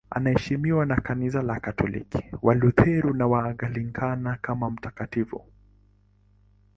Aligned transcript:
Anaheshimiwa 0.09 0.85
na 0.85 0.95
Kanisa 0.95 1.59
Katoliki, 1.59 2.25
Walutheri 2.41 3.13
na 3.13 3.27
Waanglikana 3.27 4.37
kama 4.41 4.69
mtakatifu. 4.69 5.45